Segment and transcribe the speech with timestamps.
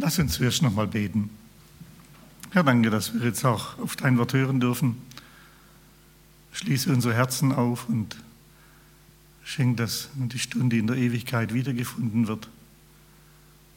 [0.00, 1.28] Lass uns zuerst nochmal beten.
[2.52, 4.96] Herr, danke, dass wir jetzt auch auf dein Wort hören dürfen.
[6.52, 8.16] Schließe unsere Herzen auf und
[9.44, 12.48] schenk, dass die Stunde in der Ewigkeit wiedergefunden wird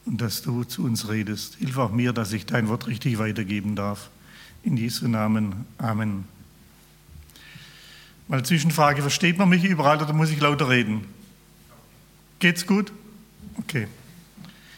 [0.04, 1.56] und dass du zu uns redest.
[1.56, 4.08] Hilf auch mir, dass ich dein Wort richtig weitergeben darf.
[4.62, 5.66] In Jesu Namen.
[5.78, 6.24] Amen.
[8.28, 11.04] Mal Zwischenfrage, versteht man mich überall oder muss ich lauter reden?
[12.38, 12.92] Geht's gut?
[13.56, 13.88] Okay.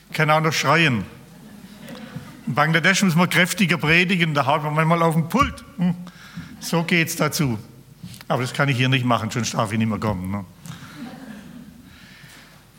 [0.09, 1.05] Ich kann auch noch schreien.
[2.47, 5.65] In Bangladesch muss man kräftiger predigen, da haut man manchmal auf den Pult.
[5.79, 5.95] Hm.
[6.61, 7.59] So geht's dazu.
[8.29, 10.31] Aber das kann ich hier nicht machen, schon darf ich nicht mehr kommen.
[10.31, 10.45] Ne?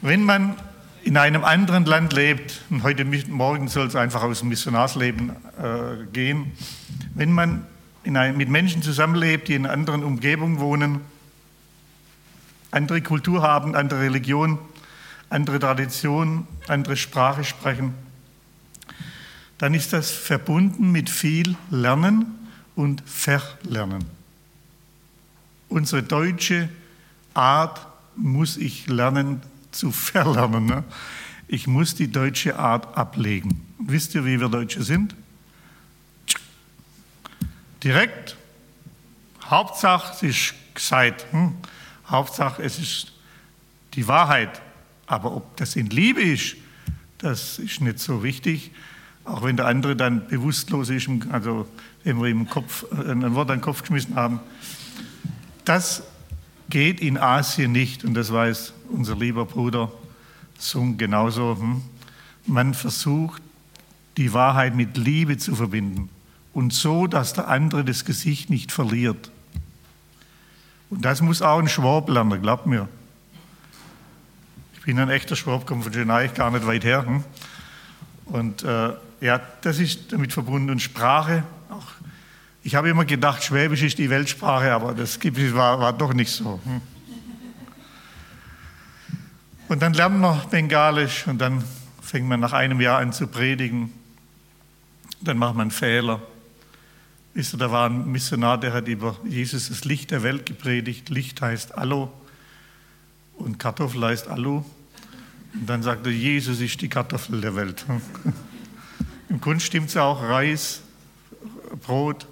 [0.02, 0.56] Wenn man
[1.04, 6.06] in einem anderen Land lebt, und heute Morgen soll es einfach aus dem Missionarsleben äh,
[6.12, 6.52] gehen,
[7.16, 7.66] wenn man
[8.06, 11.02] ein, mit Menschen zusammenlebt, die in anderen Umgebungen wohnen,
[12.72, 14.60] andere Kultur haben, andere Religion,
[15.30, 17.94] andere Tradition, andere Sprache sprechen,
[19.58, 22.26] dann ist das verbunden mit viel Lernen
[22.76, 24.06] und Verlernen.
[25.70, 26.70] Unsere deutsche
[27.34, 30.66] Art muss ich lernen zu verlernen.
[30.66, 30.84] Ne?
[31.48, 33.62] Ich muss die deutsche Art ablegen.
[33.80, 35.16] Wisst ihr, wie wir Deutsche sind?
[37.84, 38.38] Direkt.
[39.44, 41.26] Hauptsache, es ist gesagt.
[41.32, 41.56] Hm?
[42.08, 43.14] Hauptsache, es ist
[43.94, 44.62] die Wahrheit.
[45.08, 46.56] Aber ob das in Liebe ist,
[47.20, 48.72] das ist nicht so wichtig.
[49.26, 51.68] Auch wenn der andere dann bewusstlos ist, also
[52.04, 54.40] wenn wir ihm Kopf, äh, ein Wort an den Kopf geschmissen haben.
[55.66, 56.04] Das
[56.70, 59.92] geht in Asien nicht und das weiß unser lieber Bruder
[60.58, 61.58] Sung genauso.
[61.60, 61.82] Hm?
[62.46, 63.42] Man versucht,
[64.18, 66.10] die Wahrheit mit Liebe zu verbinden
[66.54, 69.32] und so, dass der andere das Gesicht nicht verliert.
[70.90, 72.88] Und das muss auch ein Schwab lernen, glaubt mir.
[74.76, 77.06] Ich bin ein echter Schwab, komme von Chennai, gar nicht weit her.
[77.06, 77.24] Hm?
[78.26, 80.70] Und äh, ja, das ist damit verbunden.
[80.70, 81.88] Und Sprache, auch,
[82.64, 86.60] ich habe immer gedacht, Schwäbisch ist die Weltsprache, aber das war, war doch nicht so.
[86.64, 86.82] Hm?
[89.68, 91.64] Und dann lernt man Bengalisch und dann
[92.02, 93.92] fängt man nach einem Jahr an zu predigen.
[95.22, 96.22] Dann macht man Fehler.
[97.34, 101.10] Wisst ihr, da war ein Missionar, der hat über Jesus das Licht der Welt gepredigt.
[101.10, 102.12] Licht heißt Allo
[103.38, 104.64] und Kartoffel heißt Alu.
[105.54, 107.86] Und dann sagte er, Jesus ist die Kartoffel der Welt.
[109.36, 110.82] Im Grund stimmt es auch, Reis,
[111.86, 112.26] Brot,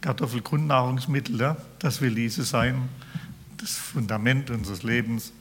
[0.00, 1.56] Kartoffel, Grundnahrungsmittel, ja?
[1.80, 2.88] das will Jesus sein,
[3.56, 5.32] das Fundament unseres Lebens.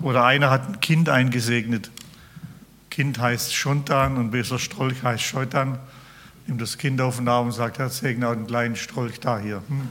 [0.00, 1.90] Oder einer hat ein Kind eingesegnet.
[2.88, 5.80] Kind heißt Schontan und besser Strolch heißt Scheutan.
[6.46, 9.40] Nimmt das Kind auf den Arm und sagt, Herr, segne auch den kleinen Strolch da
[9.40, 9.64] hier.
[9.66, 9.88] Hm.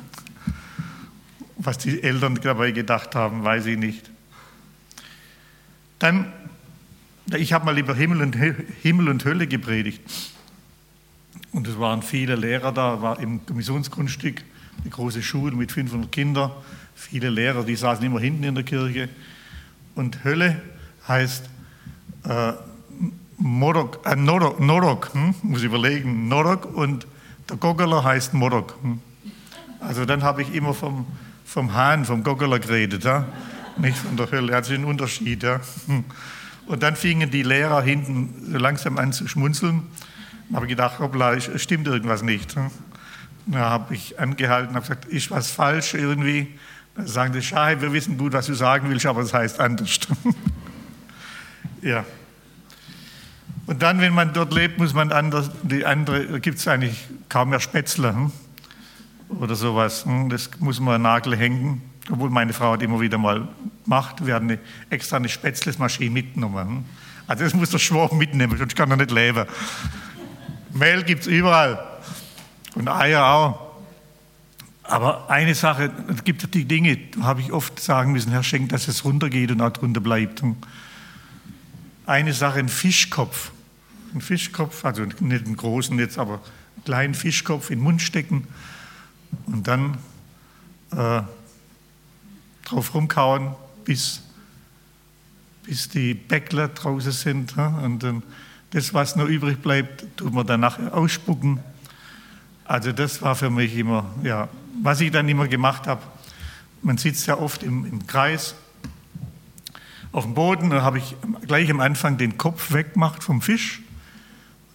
[1.58, 4.10] Was die Eltern dabei gedacht haben, weiß ich nicht.
[6.00, 6.32] Dann,
[7.36, 8.36] ich habe mal über Himmel und,
[8.82, 10.02] Himmel und Hölle gepredigt.
[11.52, 14.44] Und es waren viele Lehrer da, war im Missionsgrundstück
[14.82, 16.52] eine große Schule mit 500 Kindern,
[16.96, 19.10] viele Lehrer, die saßen immer hinten in der Kirche.
[19.96, 20.62] Und Hölle
[21.08, 21.50] heißt
[22.26, 22.54] äh,
[23.38, 25.36] Morok, äh, Norok, Norok hm?
[25.44, 27.08] muss ich überlegen, Norok und
[27.50, 28.76] der Goggeler heißt Morok.
[28.82, 29.00] Hm?
[29.80, 31.06] Also dann habe ich immer vom,
[31.46, 33.26] vom Hahn, vom Goggeler geredet, ja?
[33.78, 34.52] nicht von der Hölle.
[34.52, 35.44] Das ist ein Unterschied.
[35.44, 35.60] Ja?
[36.68, 39.84] Und dann fingen die Lehrer hinten so langsam an zu schmunzeln.
[40.50, 42.56] Da habe gedacht, hoppla, stimmt irgendwas nicht.
[42.56, 42.70] Hm?
[43.48, 46.48] Da habe ich angehalten und gesagt, ist was falsch irgendwie?
[46.96, 49.60] Dann sagen die, Schei, wir wissen gut, was du sagen willst, aber es das heißt
[49.62, 50.00] anders.
[51.82, 52.06] ja.
[53.66, 57.50] Und dann, wenn man dort lebt, muss man anders, die andere, gibt es eigentlich kaum
[57.50, 58.32] mehr Spätzle hm?
[59.40, 60.06] oder sowas.
[60.06, 60.30] Hm?
[60.30, 63.48] Das muss man Nagel hängen, obwohl meine Frau hat immer wieder mal
[63.84, 64.26] gemacht.
[64.26, 64.60] Wir haben eine,
[64.90, 66.86] extra eine Spätzlesmaschine mitgenommen.
[67.28, 69.46] Also das muss der Schwab mitnehmen, sonst kann er nicht leben.
[70.72, 71.80] Mehl gibt es überall
[72.76, 73.68] und Eier auch.
[74.84, 78.88] Aber eine Sache, es gibt die Dinge, habe ich oft sagen müssen, Herr, schenkt, dass
[78.88, 80.42] es runtergeht und auch drunter bleibt.
[82.06, 83.52] Eine Sache, ein Fischkopf.
[84.14, 88.48] Ein Fischkopf, also nicht einen großen jetzt, aber einen kleinen Fischkopf in den Mund stecken
[89.48, 89.98] und dann
[90.92, 91.22] äh,
[92.68, 93.56] drauf rumkauen,
[93.86, 94.22] bis,
[95.64, 97.58] bis die Bäckler draußen sind.
[97.58, 98.24] Und dann
[98.72, 101.60] das, was noch übrig bleibt, tut man danach ausspucken.
[102.66, 104.50] Also das war für mich immer, ja,
[104.84, 106.02] was ich dann immer gemacht habe,
[106.82, 108.56] man sitzt ja oft im, im Kreis
[110.12, 111.16] auf dem Boden, da habe ich
[111.48, 113.82] gleich am Anfang den Kopf weggemacht vom Fisch,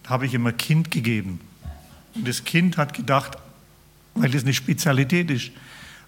[0.03, 1.41] da habe ich immer Kind gegeben.
[2.15, 3.37] Und das Kind hat gedacht,
[4.15, 5.51] weil das eine Spezialität ist,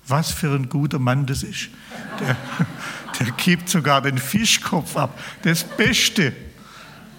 [0.06, 1.68] was für ein guter Mann das ist.
[2.20, 2.36] Der,
[3.18, 5.18] der gibt sogar den Fischkopf ab.
[5.42, 6.32] Das Beste.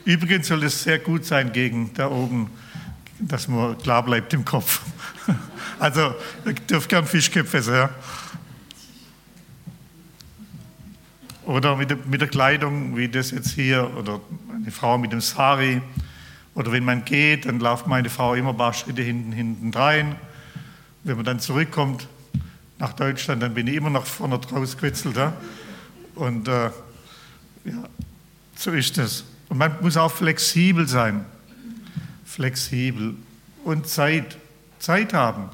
[0.04, 2.52] Übrigens soll es sehr gut sein gegen da oben,
[3.20, 4.82] dass man klar bleibt im Kopf.
[5.78, 6.16] Also,
[6.46, 7.90] ihr dürft gern Fischköpfe essen, ja.
[11.44, 14.22] Oder mit der, mit der Kleidung, wie das jetzt hier, oder
[14.54, 15.82] eine Frau mit dem Sari.
[16.54, 20.16] Oder wenn man geht, dann läuft meine Frau immer ein paar Schritte hinten, hinten rein.
[21.04, 22.08] Wenn man dann zurückkommt
[22.78, 25.16] nach Deutschland, dann bin ich immer noch vorne draus gewitzelt.
[25.16, 25.34] Ja?
[26.16, 26.66] Und äh,
[27.66, 27.84] ja,
[28.56, 29.26] so ist es.
[29.50, 31.26] Und man muss auch flexibel sein.
[32.26, 33.16] Flexibel.
[33.64, 34.38] Und Zeit.
[34.80, 35.50] Zeit haben.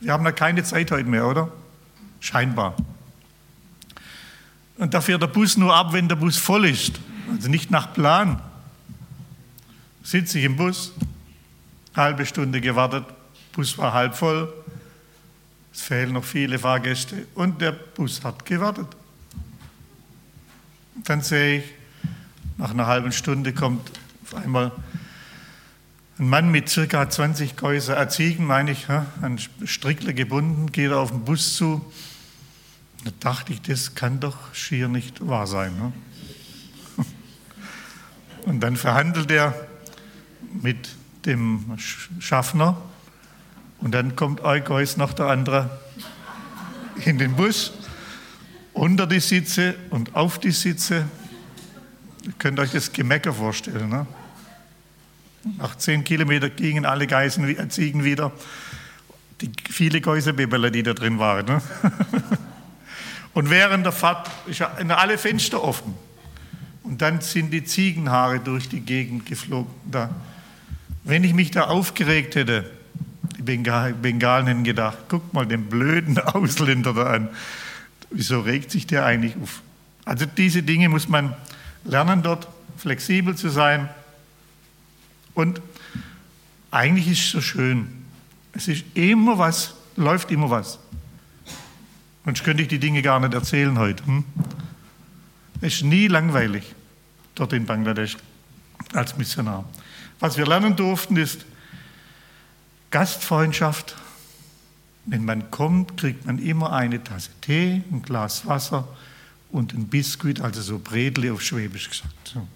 [0.00, 1.50] Wir haben ja keine Zeit heute mehr, oder?
[2.20, 2.76] Scheinbar.
[4.78, 7.00] Und da fährt der Bus nur ab, wenn der Bus voll ist.
[7.30, 8.40] Also nicht nach Plan.
[10.02, 10.92] Sitze ich im Bus,
[11.94, 13.04] halbe Stunde gewartet,
[13.52, 14.52] Bus war halb voll,
[15.76, 18.88] es fehlen noch viele Fahrgäste und der Bus hat gewartet.
[21.04, 21.64] Dann sehe ich,
[22.56, 23.90] nach einer halben Stunde kommt
[24.24, 24.72] auf einmal
[26.18, 31.10] ein Mann mit circa 20 Gäuse, äh, Ziegen, meine ich, an Strickler gebunden, geht auf
[31.10, 31.84] den Bus zu.
[33.04, 35.76] Da dachte ich, das kann doch schier nicht wahr sein.
[35.76, 35.92] Ne?
[38.46, 39.54] Und dann verhandelt er
[40.54, 40.88] mit
[41.26, 41.76] dem
[42.18, 42.78] Schaffner
[43.80, 45.70] und dann kommt Eugeus noch der andere
[47.04, 47.72] in den Bus,
[48.72, 51.06] unter die Sitze und auf die Sitze.
[52.24, 53.88] Ihr könnt euch das Gemecker vorstellen.
[53.88, 54.06] Ne?
[55.58, 58.32] Nach zehn Kilometern gingen alle Geisen, äh, Ziegen wieder.
[59.40, 61.46] Die viele Gäusebebeler, die da drin waren.
[61.46, 61.62] Ne?
[63.34, 65.94] Und während der Fahrt sind alle Fenster offen.
[66.82, 69.72] Und dann sind die Ziegenhaare durch die Gegend geflogen.
[69.90, 70.10] Da.
[71.04, 72.70] Wenn ich mich da aufgeregt hätte,
[73.38, 77.28] Bengalen gedacht, guck mal den blöden Ausländer da an.
[78.10, 79.62] Wieso regt sich der eigentlich auf?
[80.04, 81.34] Also diese Dinge muss man
[81.84, 83.88] lernen dort, flexibel zu sein.
[85.34, 85.60] Und
[86.70, 87.88] eigentlich ist es so schön.
[88.52, 90.78] Es ist immer was, läuft immer was.
[92.24, 94.04] Sonst könnte ich die Dinge gar nicht erzählen heute.
[94.06, 94.24] Hm?
[95.60, 96.74] Es ist nie langweilig
[97.34, 98.16] dort in Bangladesch
[98.92, 99.64] als Missionar.
[100.20, 101.44] Was wir lernen durften, ist
[102.90, 103.96] Gastfreundschaft.
[105.06, 108.88] Wenn man kommt, kriegt man immer eine Tasse Tee, ein Glas Wasser
[109.50, 112.12] und ein Biskuit, also so Bredle auf Schwäbisch gesagt.
[112.24, 112.46] So.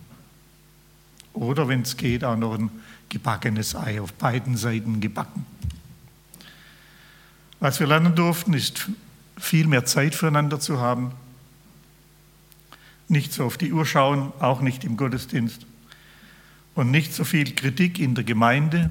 [1.32, 2.70] Oder wenn es geht, auch noch ein
[3.08, 5.46] gebackenes Ei auf beiden Seiten gebacken.
[7.60, 8.88] Was wir lernen durften, ist
[9.38, 11.12] viel mehr Zeit füreinander zu haben.
[13.08, 15.66] Nicht so auf die Uhr schauen, auch nicht im Gottesdienst.
[16.74, 18.90] Und nicht so viel Kritik in der Gemeinde.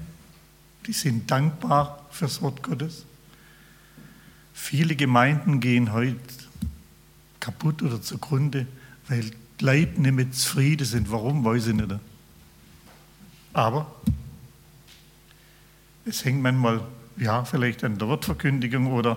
[0.90, 3.06] Die sind dankbar fürs Wort Gottes.
[4.56, 6.18] Viele Gemeinden gehen heute
[7.40, 8.66] kaputt oder zugrunde,
[9.08, 11.12] weil die Leute nicht mehr zufrieden sind.
[11.12, 11.92] Warum, weiß ich nicht.
[13.54, 13.86] Aber
[16.06, 16.82] es hängt manchmal,
[17.18, 19.16] ja, vielleicht an der Wortverkündigung oder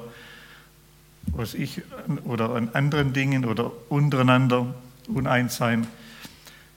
[1.28, 1.80] was ich,
[2.24, 4.74] oder an anderen Dingen oder untereinander
[5.08, 5.86] uneins sein.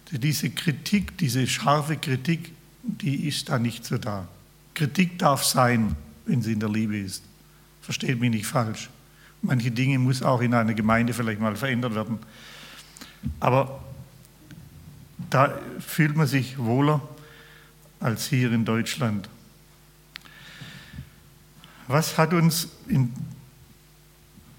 [0.09, 4.29] Diese Kritik, diese scharfe Kritik, die ist da nicht so da.
[4.75, 5.95] Kritik darf sein,
[6.25, 7.23] wenn sie in der Liebe ist.
[7.81, 8.89] Versteht mich nicht falsch.
[9.41, 12.19] Manche Dinge muss auch in einer Gemeinde vielleicht mal verändert werden.
[13.39, 13.83] Aber
[15.29, 17.01] da fühlt man sich wohler
[17.99, 19.29] als hier in Deutschland.
[21.87, 23.13] Was hat uns in,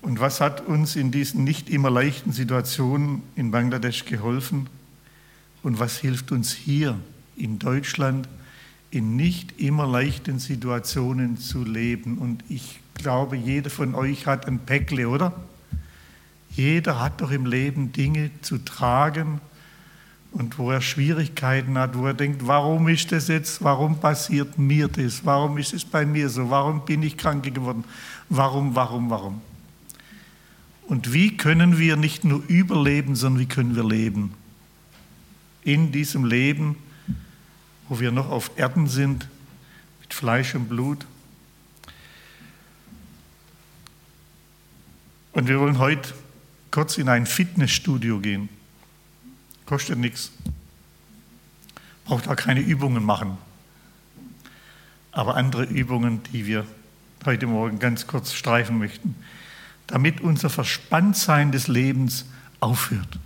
[0.00, 4.69] und was hat uns in diesen nicht immer leichten Situationen in Bangladesch geholfen?
[5.62, 6.99] Und was hilft uns hier
[7.37, 8.29] in Deutschland
[8.97, 12.19] in nicht immer leichten Situationen zu leben?
[12.19, 15.33] Und ich glaube, jeder von euch hat ein Päckle, oder?
[16.50, 19.41] Jeder hat doch im Leben Dinge zu tragen,
[20.37, 24.87] und wo er Schwierigkeiten hat, wo er denkt, warum ist das jetzt, warum passiert mir
[24.87, 27.85] das, warum ist es bei mir so, warum bin ich krank geworden,
[28.29, 29.41] warum, warum, warum.
[30.88, 34.35] Und wie können wir nicht nur überleben, sondern wie können wir leben?
[35.65, 36.76] In diesem Leben,
[37.88, 39.28] wo wir noch auf Erden sind,
[40.00, 41.07] mit Fleisch und Blut.
[45.33, 46.14] Und wir wollen heute
[46.71, 48.49] kurz in ein Fitnessstudio gehen.
[49.66, 50.33] Kostet nichts.
[52.05, 53.37] Braucht auch keine Übungen machen.
[55.12, 56.66] Aber andere Übungen, die wir
[57.25, 59.16] heute Morgen ganz kurz streifen möchten,
[59.87, 62.26] damit unser Verspanntsein des Lebens
[62.61, 63.19] aufhört.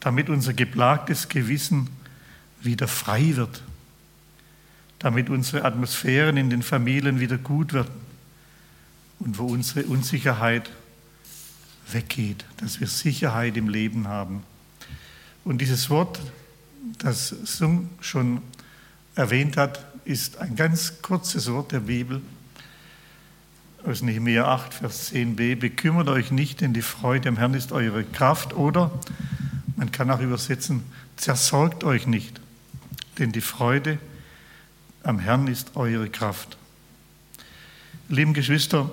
[0.00, 1.88] Damit unser geplagtes Gewissen
[2.64, 3.62] wieder frei wird.
[4.98, 7.90] Damit unsere Atmosphären in den Familien wieder gut werden
[9.18, 10.70] und wo unsere Unsicherheit
[11.90, 14.42] weggeht, dass wir Sicherheit im Leben haben.
[15.44, 16.20] Und dieses Wort,
[16.98, 18.42] das Sung schon
[19.14, 22.22] erwähnt hat, ist ein ganz kurzes Wort der Bibel
[23.84, 25.56] aus Nehemiah 8, Vers 10b.
[25.56, 28.54] Bekümmert euch nicht, denn die Freude am Herrn ist eure Kraft.
[28.54, 28.92] Oder
[29.76, 30.82] man kann auch übersetzen,
[31.16, 32.40] zersorgt euch nicht,
[33.18, 33.98] denn die Freude
[35.02, 36.56] am Herrn ist eure Kraft.
[38.08, 38.90] Lieben Geschwister,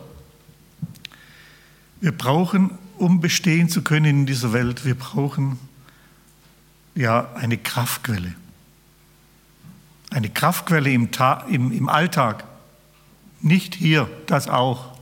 [2.01, 5.59] wir brauchen, um bestehen zu können in dieser Welt, wir brauchen
[6.95, 8.33] ja eine Kraftquelle.
[10.09, 12.45] Eine Kraftquelle im, Ta im, im Alltag.
[13.41, 14.97] Nicht hier, das auch,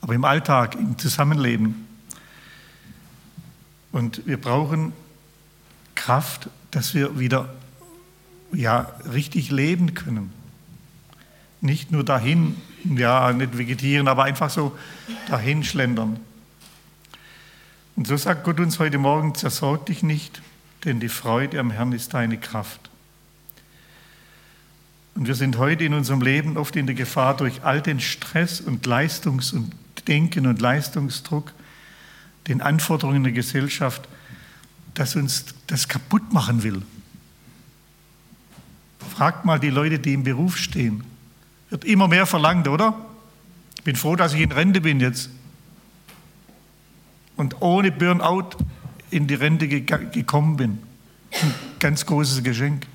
[0.00, 1.86] aber im Alltag, im Zusammenleben.
[3.90, 4.92] Und wir brauchen
[5.94, 7.54] Kraft, dass wir wieder
[8.54, 10.32] ja, richtig leben können.
[11.60, 14.76] Nicht nur dahin, ja, nicht vegetieren, aber einfach so
[15.28, 16.18] dahin schlendern.
[17.96, 20.42] Und so sagt Gott uns heute Morgen, zersorg dich nicht,
[20.84, 22.90] denn die Freude am Herrn ist deine Kraft.
[25.14, 28.60] Und wir sind heute in unserem Leben oft in der Gefahr, durch all den Stress
[28.60, 29.72] und Leistungs- und
[30.08, 31.52] Denken und Leistungsdruck,
[32.48, 34.08] den Anforderungen der Gesellschaft,
[34.94, 36.82] dass uns das kaputt machen will.
[39.14, 41.04] Fragt mal die Leute, die im Beruf stehen.
[41.70, 42.96] Wird immer mehr verlangt, oder?
[43.76, 45.30] Ich bin froh, dass ich in Rente bin jetzt.
[47.36, 48.50] Und ohne Burnout
[49.10, 50.78] in die Rente gekommen bin.
[51.30, 52.88] Ein ganz großes Geschenk.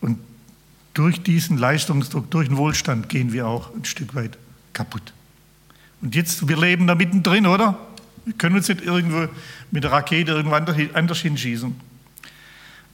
[0.00, 0.20] Und
[0.94, 4.38] durch diesen Leistungsdruck, durch den Wohlstand gehen wir auch ein Stück weit
[4.72, 5.12] kaputt.
[6.00, 7.76] Und jetzt, wir leben da mittendrin, oder?
[8.26, 9.28] Wir können uns nicht irgendwo
[9.70, 11.74] mit der Rakete irgendwo anders hinschießen.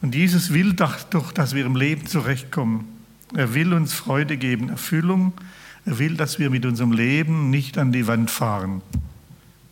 [0.03, 2.85] Und Jesus will doch, dass wir im Leben zurechtkommen.
[3.35, 5.33] Er will uns Freude geben, Erfüllung.
[5.87, 8.83] Er will, dass wir mit unserem Leben nicht an die Wand fahren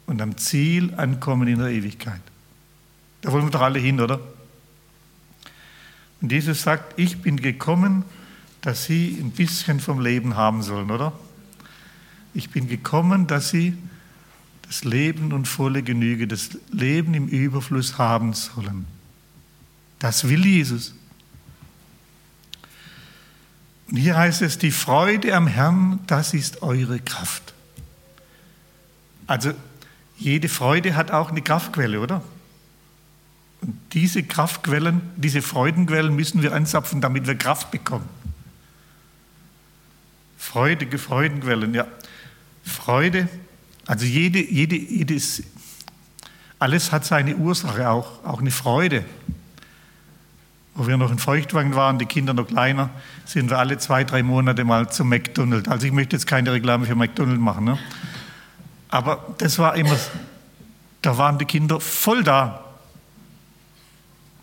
[0.06, 2.22] und am Ziel ankommen in der Ewigkeit.
[3.20, 4.18] Da wollen wir doch alle hin, oder?
[6.22, 8.04] Und Jesus sagt, ich bin gekommen,
[8.62, 11.12] dass Sie ein bisschen vom Leben haben sollen, oder?
[12.32, 13.76] Ich bin gekommen, dass Sie
[14.70, 18.86] das Leben und volle Genüge, das Leben im Überfluss haben sollen.
[19.98, 20.94] Das will Jesus.
[23.88, 27.52] Und hier heißt es, die Freude am Herrn, das ist eure Kraft.
[29.26, 29.54] Also
[30.16, 32.22] jede Freude hat auch eine Kraftquelle, oder?
[33.62, 38.08] Und diese Kraftquellen, diese Freudenquellen müssen wir anzapfen, damit wir Kraft bekommen.
[40.38, 41.88] Freudige Freudenquellen, ja.
[42.62, 43.28] Freude,
[43.90, 45.42] also jede, jede, jedes,
[46.60, 49.04] alles hat seine Ursache, auch, auch eine Freude.
[50.76, 52.90] Wo wir noch in Feuchtwagen waren, die Kinder noch kleiner,
[53.24, 55.68] sind wir alle zwei, drei Monate mal zum McDonald's.
[55.68, 57.64] Also ich möchte jetzt keine Reklame für McDonald's machen.
[57.64, 57.78] Ne?
[58.90, 59.96] Aber das war immer,
[61.02, 62.64] da waren die Kinder voll da.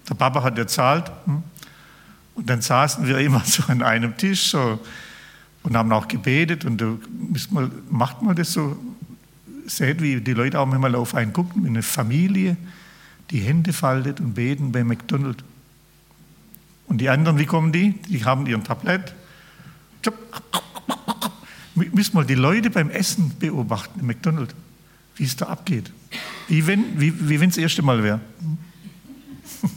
[0.10, 1.10] Der Papa hat gezahlt.
[1.24, 1.42] Hm?
[2.36, 4.78] Und dann saßen wir immer so an einem Tisch so,
[5.64, 6.66] und haben auch gebetet.
[6.66, 7.00] Und du
[7.50, 8.78] mal, macht mal das so,
[9.68, 12.58] seht, wie die Leute auch manchmal auf einen gucken, wie eine Familie
[13.30, 15.44] die Hände faltet und beten bei McDonald's.
[16.88, 17.94] Und die anderen, wie kommen die?
[18.08, 19.14] Die haben ihren Tablett.
[21.76, 24.56] Müssen mal die Leute beim Essen beobachten im McDonald's,
[25.18, 25.92] wie es da abgeht.
[26.48, 28.22] Wie wenn wie, wie das erste Mal wäre.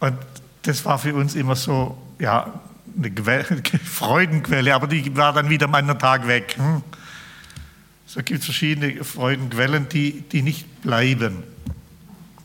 [0.00, 0.16] Und
[0.62, 2.60] das war für uns immer so, ja,
[2.96, 3.10] eine
[3.84, 6.56] Freudenquelle, aber die war dann wieder am anderen Tag weg.
[6.58, 6.82] Hm?
[8.06, 11.42] So gibt es verschiedene Freudenquellen, die, die nicht bleiben.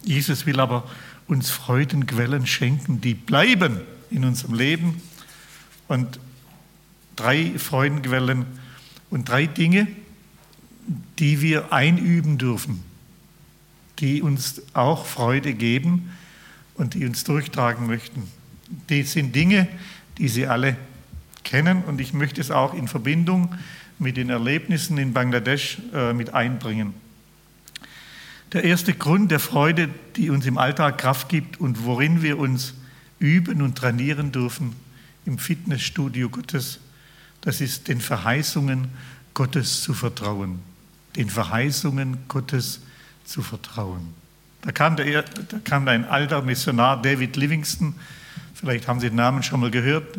[0.04, 0.90] Jesus will aber
[1.28, 5.02] uns Freudenquellen schenken, die bleiben in unserem Leben.
[5.88, 6.20] Und
[7.16, 8.46] drei Freudenquellen
[9.10, 9.88] und drei Dinge,
[11.20, 12.84] die wir einüben dürfen,
[14.00, 16.12] die uns auch Freude geben
[16.76, 18.24] und die uns durchtragen möchten.
[18.90, 19.68] Die sind Dinge,
[20.18, 20.78] die Sie alle
[21.44, 23.56] kennen und ich möchte es auch in Verbindung
[24.00, 26.94] mit den Erlebnissen in Bangladesch äh, mit einbringen.
[28.54, 32.74] Der erste Grund der Freude, die uns im Alltag Kraft gibt und worin wir uns
[33.20, 34.76] üben und trainieren dürfen
[35.26, 36.80] im Fitnessstudio Gottes,
[37.42, 38.90] das ist den Verheißungen
[39.34, 40.60] Gottes zu vertrauen.
[41.16, 42.82] Den Verheißungen Gottes
[43.26, 44.14] zu vertrauen.
[44.62, 47.96] Da kam, der, da kam ein alter Missionar, David Livingston,
[48.54, 50.18] vielleicht haben Sie den Namen schon mal gehört,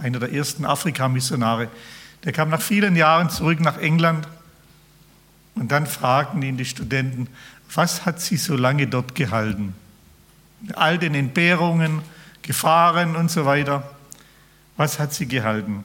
[0.00, 1.68] einer der ersten Afrika-Missionare.
[2.24, 4.28] Der kam nach vielen Jahren zurück nach England
[5.54, 7.28] und dann fragten ihn die Studenten,
[7.74, 9.74] was hat sie so lange dort gehalten?
[10.74, 12.02] All den Entbehrungen,
[12.42, 13.88] Gefahren und so weiter.
[14.76, 15.84] Was hat sie gehalten?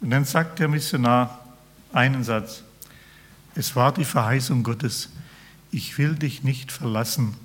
[0.00, 1.44] Und dann sagt der Missionar
[1.92, 2.62] einen Satz.
[3.54, 5.10] Es war die Verheißung Gottes,
[5.70, 7.36] ich will dich nicht verlassen,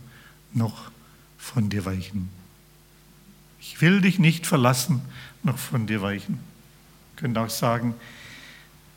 [0.53, 0.91] noch
[1.37, 2.29] von dir weichen.
[3.59, 5.01] Ich will dich nicht verlassen,
[5.43, 6.39] noch von dir weichen.
[7.19, 7.95] Könnt auch sagen,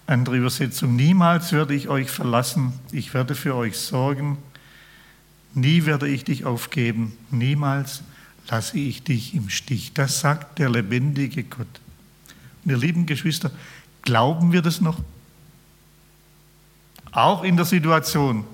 [0.06, 4.38] andere Übersetzung, niemals werde ich euch verlassen, ich werde für euch sorgen,
[5.54, 8.02] nie werde ich dich aufgeben, niemals
[8.48, 9.92] lasse ich dich im Stich.
[9.92, 11.80] Das sagt der lebendige Gott.
[12.64, 13.50] Und ihr lieben Geschwister,
[14.02, 15.00] glauben wir das noch?
[17.10, 18.44] Auch in der Situation.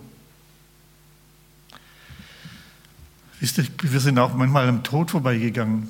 [3.41, 5.89] Wisst ihr, wir sind auch manchmal am Tod vorbeigegangen.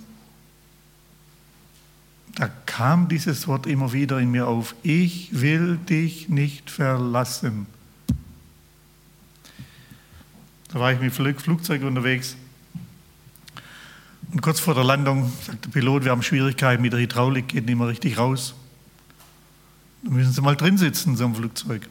[2.38, 4.76] Da kam dieses Wort immer wieder in mir auf.
[4.84, 7.66] Ich will dich nicht verlassen.
[10.68, 12.36] Da war ich mit Flugzeug unterwegs.
[14.30, 17.66] Und kurz vor der Landung sagt der Pilot, wir haben Schwierigkeiten mit der Hydraulik, geht
[17.66, 18.54] nicht mehr richtig raus.
[20.04, 21.88] Da müssen Sie mal drin sitzen so einem Flugzeug.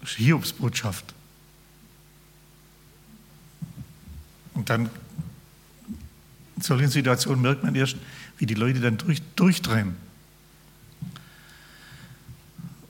[0.00, 1.14] Das ist Hiobsbotschaft.
[4.54, 4.90] Und dann
[6.60, 7.96] in solchen Situationen merkt man erst,
[8.36, 9.96] wie die Leute dann durch, durchdrehen.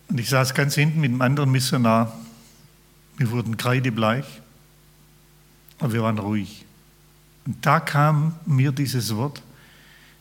[0.09, 2.13] Und ich saß ganz hinten mit einem anderen Missionar.
[3.17, 4.25] Wir wurden kreidebleich,
[5.79, 6.67] aber wir waren ruhig.
[7.47, 9.41] Und da kam mir dieses Wort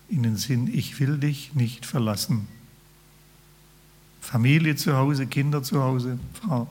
[0.09, 2.47] in den Sinn, ich will dich nicht verlassen.
[4.21, 6.69] Familie zu Hause, Kinder zu Hause, Frau.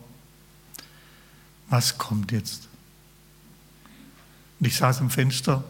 [1.70, 2.68] Was kommt jetzt?
[4.60, 5.64] Und ich saß am Fenster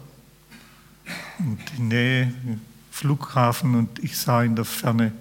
[1.39, 2.33] und in Nähe
[2.91, 5.13] Flughafen und ich sah in der Ferne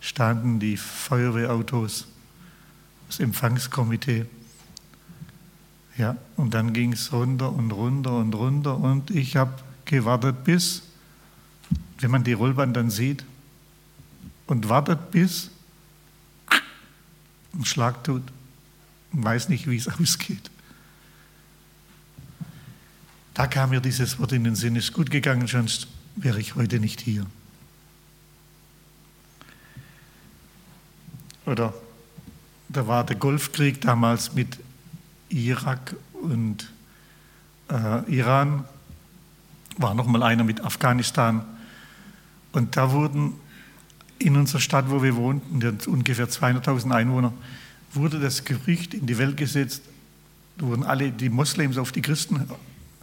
[0.00, 2.06] standen die Feuerwehrautos,
[3.06, 4.26] das Empfangskomitee.
[5.96, 9.54] Ja, und dann ging es runter und runter und runter und ich habe
[9.84, 10.82] gewartet bis,
[12.00, 13.24] wenn man die Rollbahn dann sieht,
[14.46, 15.50] und wartet bis
[17.54, 18.22] ein Schlag tut
[19.12, 20.50] und weiß nicht, wie es ausgeht.
[23.34, 26.78] Da kam mir dieses Wort in den Sinn, ist gut gegangen, sonst wäre ich heute
[26.78, 27.26] nicht hier.
[31.44, 31.74] Oder
[32.68, 34.58] da war der Golfkrieg damals mit
[35.28, 36.72] Irak und
[37.68, 38.64] äh, Iran,
[39.76, 41.44] war noch mal einer mit Afghanistan.
[42.52, 43.34] Und da wurden
[44.20, 47.32] in unserer Stadt, wo wir wohnten, ungefähr 200.000 Einwohner,
[47.92, 49.82] wurde das Gerücht in die Welt gesetzt,
[50.58, 52.46] wurden alle die Moslems auf die Christen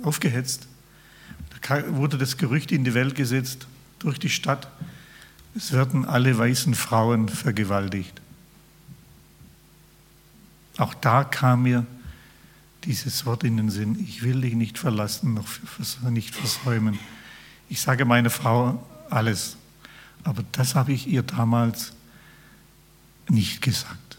[0.04, 0.68] aufgehetzt.
[1.62, 3.68] Da wurde das Gerücht in die Welt gesetzt
[4.00, 4.68] durch die Stadt,
[5.56, 8.22] es werden alle weißen Frauen vergewaltigt.
[10.78, 11.86] Auch da kam mir
[12.86, 15.46] dieses Wort in den Sinn, ich will dich nicht verlassen, noch
[16.10, 16.98] nicht versäumen.
[17.70, 19.58] Ich sage meiner Frau alles,
[20.24, 21.94] aber das habe ich ihr damals
[23.30, 24.18] nicht gesagt,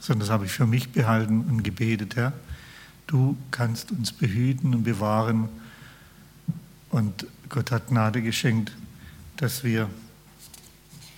[0.00, 2.32] sondern das habe ich für mich behalten und gebetet, Herr,
[3.10, 5.48] du kannst uns behüten und bewahren
[6.90, 8.72] und Gott hat Gnade geschenkt,
[9.36, 9.90] dass wir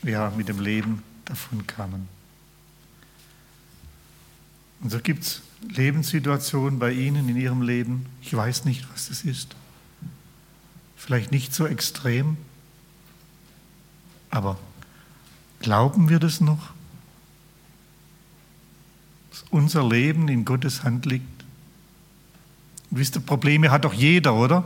[0.03, 2.09] ja, mit dem Leben davon kamen.
[4.81, 8.07] Und so gibt es Lebenssituationen bei Ihnen in Ihrem Leben.
[8.23, 9.55] Ich weiß nicht, was das ist.
[10.97, 12.39] Vielleicht nicht so extrem,
[14.31, 14.59] aber
[15.61, 16.71] glauben wir das noch?
[19.31, 21.42] Dass unser Leben in Gottes Hand liegt?
[22.99, 24.65] Wisst ihr, Probleme hat doch jeder, oder?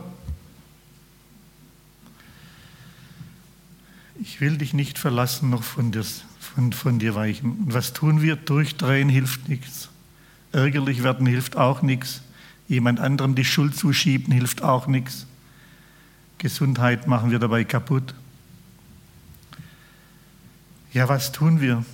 [4.19, 6.03] Ich will dich nicht verlassen, noch von dir,
[6.39, 7.51] von, von dir weichen.
[7.51, 8.35] Und was tun wir?
[8.35, 9.89] Durchdrehen hilft nichts.
[10.51, 12.21] Ärgerlich werden hilft auch nichts.
[12.67, 15.25] Jemand anderem die Schuld zuschieben hilft auch nichts.
[16.37, 18.13] Gesundheit machen wir dabei kaputt.
[20.93, 21.85] Ja, was tun wir?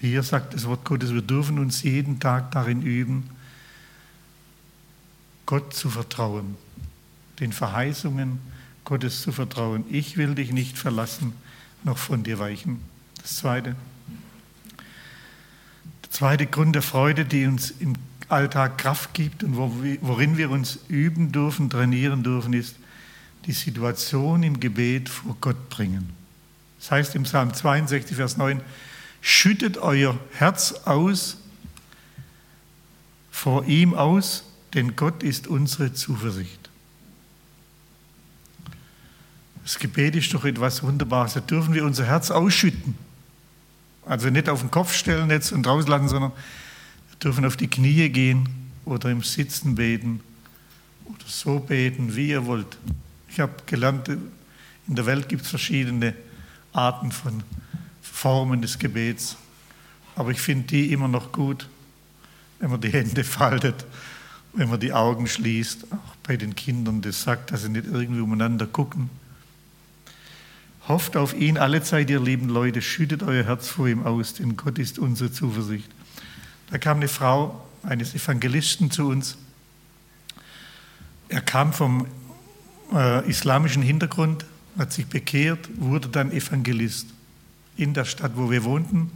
[0.00, 3.30] Hier sagt das Wort Gottes, wir dürfen uns jeden Tag darin üben,
[5.46, 6.56] Gott zu vertrauen,
[7.40, 8.38] den Verheißungen
[8.84, 9.84] Gottes zu vertrauen.
[9.90, 11.32] Ich will dich nicht verlassen,
[11.84, 12.80] noch von dir weichen.
[13.20, 13.76] Das Zweite.
[16.10, 17.94] Zweite Grund der Freude, die uns im
[18.28, 22.76] Alltag Kraft gibt und worin wir uns üben dürfen, trainieren dürfen, ist
[23.46, 26.10] die Situation im Gebet vor Gott bringen.
[26.78, 28.60] Das heißt im Psalm 62, Vers 9,
[29.20, 31.38] schüttet euer Herz aus
[33.30, 36.70] vor ihm aus, denn Gott ist unsere Zuversicht.
[39.62, 41.34] Das Gebet ist doch etwas Wunderbares.
[41.34, 42.96] Da dürfen wir unser Herz ausschütten.
[44.04, 48.10] Also nicht auf den Kopf stellen jetzt und rauslassen, sondern wir dürfen auf die Knie
[48.10, 48.46] gehen
[48.84, 50.20] oder im Sitzen beten
[51.06, 52.76] oder so beten, wie ihr wollt.
[53.30, 56.14] Ich habe gelernt, in der Welt gibt es verschiedene
[56.74, 57.42] Arten von
[58.02, 59.36] Formen des Gebets.
[60.16, 61.68] Aber ich finde die immer noch gut,
[62.58, 63.86] wenn man die Hände faltet,
[64.54, 68.20] wenn man die Augen schließt, auch bei den Kindern das sagt, dass sie nicht irgendwie
[68.20, 69.10] umeinander gucken.
[70.86, 74.56] Hofft auf ihn alle Zeit, ihr lieben Leute, schüttet euer Herz vor ihm aus, denn
[74.56, 75.90] Gott ist unsere Zuversicht.
[76.70, 79.36] Da kam eine Frau eines Evangelisten zu uns.
[81.28, 82.06] Er kam vom
[82.92, 84.44] äh, islamischen Hintergrund,
[84.78, 87.08] hat sich bekehrt, wurde dann Evangelist
[87.76, 89.10] in der Stadt, wo wir wohnten,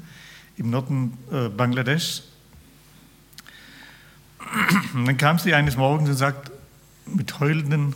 [0.56, 2.22] im Norden äh, Bangladesch.
[4.94, 6.50] Dann kam sie eines Morgens und sagt,
[7.06, 7.94] mit heulenden,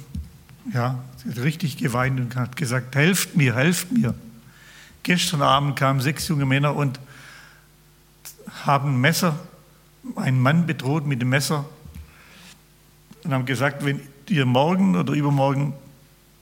[0.72, 4.14] ja, sie hat richtig geweint und hat gesagt, helft mir, helft mir.
[5.02, 7.00] Gestern Abend kamen sechs junge Männer und
[8.64, 9.38] haben Messer,
[10.16, 11.64] einen Mann bedroht mit dem Messer
[13.24, 15.74] und haben gesagt, wenn ihr morgen oder übermorgen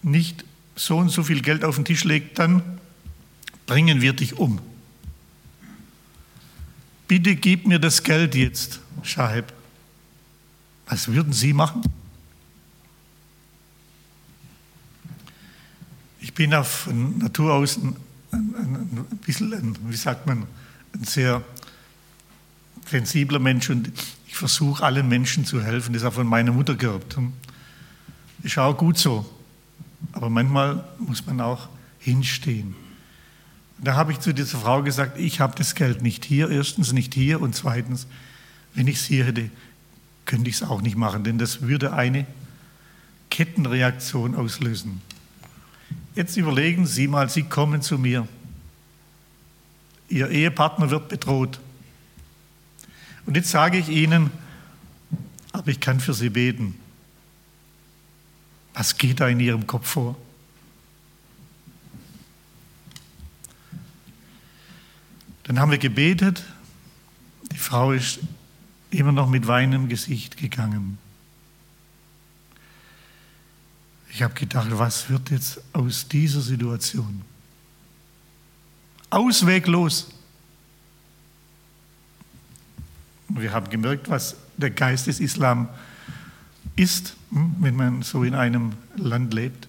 [0.03, 0.45] nicht
[0.77, 2.63] so und so viel Geld auf den Tisch legt, dann
[3.67, 4.61] bringen wir dich um.
[7.09, 9.53] Bitte gib mir das Geld jetzt, Schaheb.
[10.91, 11.83] Was würden Sie machen?
[16.19, 17.97] Ich bin auf Natur aus ein,
[18.33, 20.49] ein, ein bisschen, ein, wie sagt man,
[20.93, 21.43] ein sehr
[22.87, 23.93] sensibler Mensch und
[24.27, 25.93] ich versuche allen Menschen zu helfen.
[25.93, 27.17] Das ist auch von meiner Mutter geerbt.
[28.43, 29.33] Ist auch gut so.
[30.11, 31.69] Aber manchmal muss man auch
[32.01, 32.75] hinstehen.
[33.79, 37.15] Da habe ich zu dieser Frau gesagt, ich habe das Geld nicht hier, erstens nicht
[37.15, 38.09] hier und zweitens,
[38.75, 39.51] wenn ich es hier hätte,
[40.31, 42.25] könnte ich es auch nicht machen, denn das würde eine
[43.31, 45.03] Kettenreaktion auslösen.
[46.15, 48.29] Jetzt überlegen Sie mal, Sie kommen zu mir.
[50.09, 51.59] Ihr Ehepartner wird bedroht.
[53.27, 54.31] Und jetzt sage ich Ihnen,
[55.51, 56.79] aber ich kann für Sie beten.
[58.75, 60.17] Was geht da in Ihrem Kopf vor?
[65.43, 66.45] Dann haben wir gebetet.
[67.51, 68.21] Die Frau ist
[68.91, 70.99] immer noch mit weinendem Gesicht gegangen.
[74.13, 77.23] Ich habe gedacht, was wird jetzt aus dieser Situation?
[79.09, 80.09] Ausweglos.
[83.29, 85.69] Wir haben gemerkt, was der Geist des Islam
[86.75, 89.69] ist, hm, wenn man so in einem Land lebt.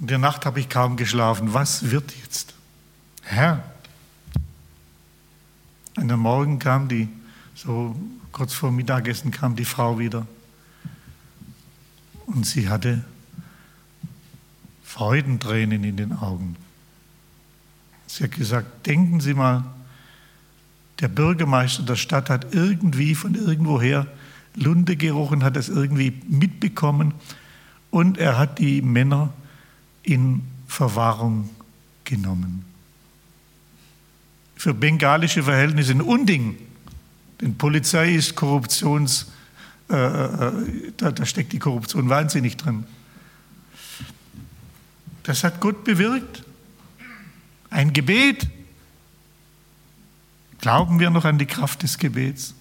[0.00, 1.52] In der Nacht habe ich kaum geschlafen.
[1.52, 2.54] Was wird jetzt?
[3.22, 3.73] Herr.
[6.04, 7.08] Und am Morgen kam die,
[7.54, 7.96] so
[8.30, 10.26] kurz vor Mittagessen kam die Frau wieder.
[12.26, 13.02] Und sie hatte
[14.82, 16.56] Freudentränen in den Augen.
[18.06, 19.64] Sie hat gesagt, denken Sie mal,
[21.00, 24.06] der Bürgermeister der Stadt hat irgendwie von irgendwoher
[24.56, 27.14] Lunde gerochen, hat das irgendwie mitbekommen
[27.90, 29.32] und er hat die Männer
[30.02, 31.48] in Verwahrung
[32.04, 32.73] genommen
[34.64, 36.56] für bengalische Verhältnisse ein Unding.
[37.38, 39.30] Denn Polizei ist Korruptions,
[39.90, 40.52] äh, äh,
[40.96, 42.84] da, da steckt die Korruption wahnsinnig drin.
[45.24, 46.44] Das hat Gott bewirkt.
[47.68, 48.48] Ein Gebet.
[50.62, 52.54] Glauben wir noch an die Kraft des Gebets?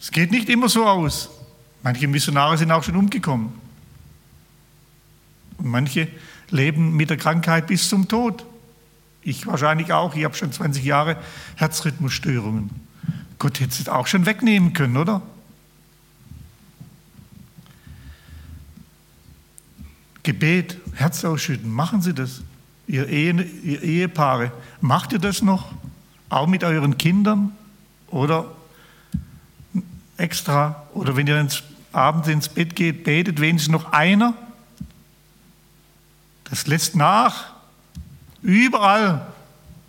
[0.00, 1.30] Es geht nicht immer so aus.
[1.84, 3.52] Manche Missionare sind auch schon umgekommen.
[5.58, 6.08] Und manche
[6.48, 8.44] leben mit der Krankheit bis zum Tod.
[9.22, 10.14] Ich wahrscheinlich auch.
[10.14, 11.16] Ich habe schon 20 Jahre
[11.56, 12.70] Herzrhythmusstörungen.
[13.38, 15.22] Gott hätte es auch schon wegnehmen können, oder?
[20.22, 22.42] Gebet, Herz ausschütten, machen Sie das.
[22.86, 25.72] Ihr, Ehe, ihr Ehepaare, macht ihr das noch?
[26.28, 27.52] Auch mit euren Kindern?
[28.08, 28.50] Oder
[30.16, 30.86] extra?
[30.92, 34.34] Oder wenn ihr ins, abends ins Bett geht, betet wenigstens noch einer?
[36.44, 37.52] Das lässt nach.
[38.42, 39.26] Überall.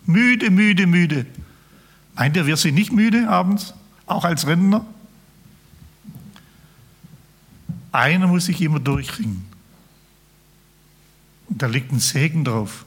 [0.05, 1.25] Müde, müde, müde.
[2.15, 3.73] Meint ihr, wir sind nicht müde abends,
[4.05, 4.85] auch als Rentner?
[7.91, 9.45] Einer muss sich immer durchringen.
[11.49, 12.85] Und da liegt ein Segen drauf.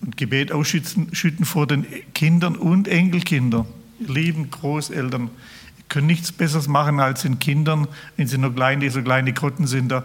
[0.00, 3.66] Und Gebet ausschütten vor den Kindern und Enkelkindern.
[3.98, 5.24] Lieben Großeltern,
[5.78, 7.86] ihr könnt nichts Besseres machen als den Kindern,
[8.16, 10.04] wenn sie noch kleine, so kleine Krotten sind, da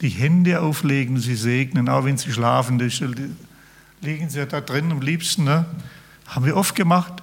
[0.00, 2.78] die Hände auflegen, sie segnen, auch wenn sie schlafen.
[2.78, 3.02] Das
[4.00, 5.44] liegen sie da drin am liebsten.
[5.44, 5.66] Ne?
[6.26, 7.22] Haben wir oft gemacht.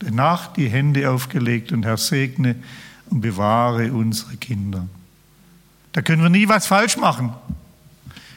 [0.00, 2.56] Danach die Hände aufgelegt und Herr segne
[3.10, 4.88] und bewahre unsere Kinder.
[5.92, 7.32] Da können wir nie was falsch machen.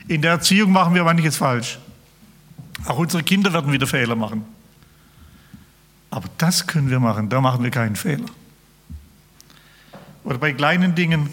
[0.07, 1.79] In der Erziehung machen wir manches falsch.
[2.85, 4.45] Auch unsere Kinder werden wieder Fehler machen.
[6.11, 8.25] Aber das können wir machen, da machen wir keinen Fehler.
[10.23, 11.29] Oder bei kleinen Dingen,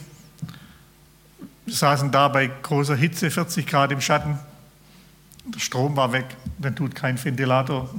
[1.64, 4.38] Wir saßen da bei großer Hitze, 40 Grad im Schatten.
[5.44, 6.27] Der Strom war weg,
[6.59, 7.92] dann tut kein Ventilator.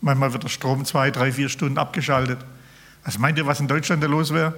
[0.00, 2.38] Manchmal wird der Strom zwei, drei, vier Stunden abgeschaltet.
[3.04, 4.54] Was meint ihr, was in Deutschland da los wäre?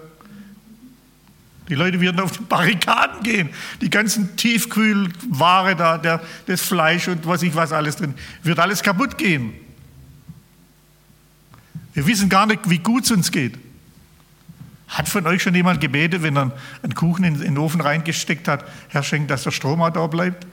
[1.68, 3.50] Die Leute würden auf die Barrikaden gehen.
[3.81, 8.83] Die ganzen Tiefkühlware da, der, das Fleisch und was ich was alles drin, wird alles
[8.83, 9.52] kaputt gehen.
[11.92, 13.59] Wir wissen gar nicht, wie gut es uns geht.
[14.88, 18.64] Hat von euch schon jemand gebetet, wenn er einen Kuchen in, den Ofen reingesteckt hat,
[18.88, 20.46] Herr schenkt, dass der Strom auch da bleibt?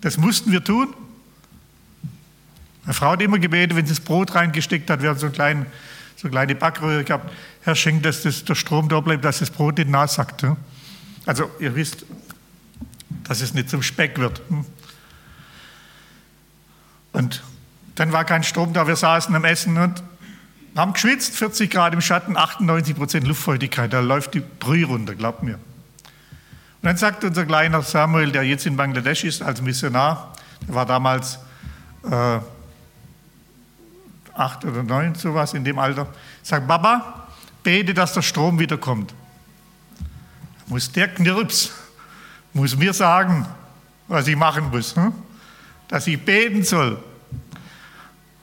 [0.00, 0.94] Das mussten wir tun.
[2.84, 5.34] Eine Frau hat immer gebetet, wenn sie das Brot reingesteckt hat, wir haben so, einen
[5.34, 5.66] kleinen,
[6.16, 7.30] so eine kleine Backröhre gehabt,
[7.62, 10.46] Herr schenkt, dass das, der Strom da bleibt, dass das Brot nicht nachsackt.
[11.26, 12.06] Also ihr wisst,
[13.24, 14.40] dass es nicht zum Speck wird.
[14.48, 14.64] Hm?
[17.12, 17.42] Und
[17.96, 20.02] dann war kein Strom da, wir saßen am Essen und
[20.78, 25.42] haben geschwitzt, 40 Grad im Schatten, 98 Prozent Luftfeuchtigkeit, da läuft die Brühe runter, glaubt
[25.42, 25.54] mir.
[25.56, 25.60] Und
[26.82, 30.32] dann sagt unser kleiner Samuel, der jetzt in Bangladesch ist als Missionar,
[30.68, 31.40] der war damals
[32.08, 32.38] äh,
[34.34, 36.06] acht oder neun, sowas in dem Alter,
[36.44, 37.26] sagt, Baba,
[37.64, 39.12] bete, dass der Strom wiederkommt.
[40.68, 41.72] Muss der Knirps,
[42.52, 43.46] muss mir sagen,
[44.06, 45.12] was ich machen muss, hm?
[45.88, 47.02] dass ich beten soll.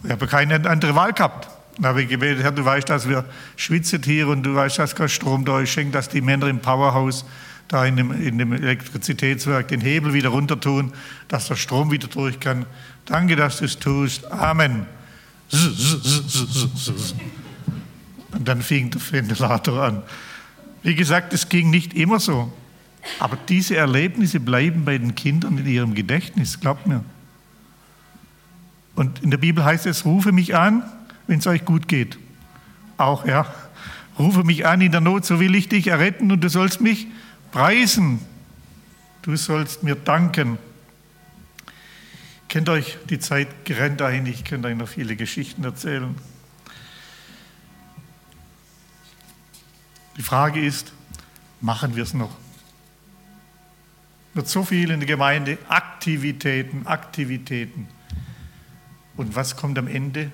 [0.04, 1.55] Ich habe keine andere Wahl gehabt.
[1.78, 3.26] Dann habe ich gebetet, Herr, du weißt, dass wir
[3.58, 5.72] schwitzen hier und du weißt, dass kein Strom da ist.
[5.72, 7.26] Schenk, dass die Männer im Powerhouse
[7.68, 10.94] da in dem, in dem Elektrizitätswerk den Hebel wieder runter tun,
[11.28, 12.66] dass der Strom wieder durch kann.
[13.06, 14.32] Danke, dass du es tust.
[14.32, 14.86] Amen.
[18.32, 20.04] Und dann fing der Ventilator an.
[20.84, 22.52] Wie gesagt, es ging nicht immer so.
[23.20, 27.04] Aber diese Erlebnisse bleiben bei den Kindern in ihrem Gedächtnis, glaubt mir.
[28.96, 30.84] Und in der Bibel heißt es, rufe mich an,
[31.28, 32.18] wenn es euch gut geht.
[32.98, 33.54] Auch, ja.
[34.18, 37.08] Rufe mich an in der Not, so will ich dich erretten und du sollst mich
[37.52, 38.20] preisen.
[39.22, 40.58] Du sollst mir danken.
[42.48, 46.16] Kennt euch, die Zeit rennt dahin, ich könnte euch noch viele Geschichten erzählen.
[50.16, 50.94] Die Frage ist,
[51.60, 52.38] machen wir es noch?
[54.34, 57.88] Wird so viel in der Gemeinde Aktivitäten, Aktivitäten.
[59.18, 60.32] Und was kommt am Ende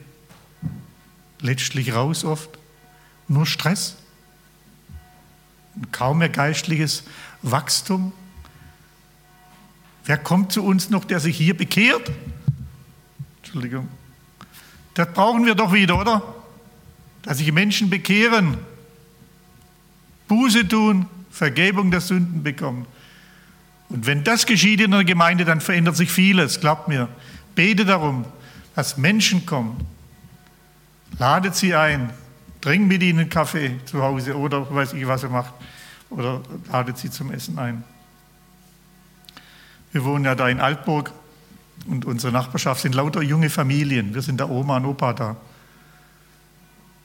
[1.42, 2.50] letztlich raus oft?
[3.28, 3.98] Nur Stress.
[5.76, 7.04] Und kaum mehr geistliches
[7.42, 8.12] Wachstum.
[10.06, 12.12] Wer kommt zu uns noch, der sich hier bekehrt?
[13.38, 13.88] Entschuldigung.
[14.94, 16.36] Das brauchen wir doch wieder, oder?
[17.22, 18.58] Dass sich Menschen bekehren,
[20.28, 22.86] Buße tun, Vergebung der Sünden bekommen.
[23.90, 27.10] Und wenn das geschieht in einer Gemeinde, dann verändert sich vieles, glaubt mir.
[27.56, 28.26] Bete darum,
[28.76, 29.86] dass Menschen kommen.
[31.18, 32.12] Ladet sie ein,
[32.62, 35.54] trinkt mit ihnen Kaffee zu Hause oder weiß ich, was er macht.
[36.10, 37.84] Oder ladet sie zum Essen ein.
[39.92, 41.12] Wir wohnen ja da in Altburg
[41.88, 44.14] und unsere Nachbarschaft sind lauter junge Familien.
[44.14, 45.36] Wir sind da Oma und Opa da.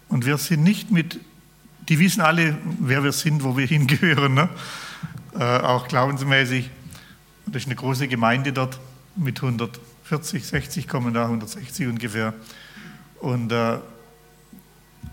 [0.09, 1.19] Und wir sind nicht mit,
[1.88, 4.49] die wissen alle, wer wir sind, wo wir hingehören, ne?
[5.38, 6.71] äh, auch glaubensmäßig.
[7.47, 8.79] Das ist eine große Gemeinde dort
[9.14, 12.35] mit 140, 60 kommen da, 160 ungefähr.
[13.21, 13.79] Und äh,